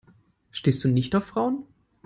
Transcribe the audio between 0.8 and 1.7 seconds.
du nicht auf Frauen?